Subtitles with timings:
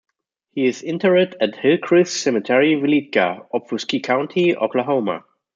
[0.49, 5.25] He is interred at Hillcrest Cemetery Weleetka, Okfuskee County, Oklahoma.